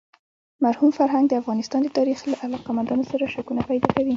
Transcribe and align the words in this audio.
مرحوم 0.65 0.91
فرهنګ 0.99 1.25
د 1.29 1.33
افغانستان 1.41 1.81
د 1.83 1.89
تاریخ 1.97 2.19
له 2.31 2.35
علاقه 2.45 2.71
مندانو 2.77 3.05
سره 3.11 3.31
شکونه 3.35 3.61
پیدا 3.69 3.87
کوي. 3.95 4.09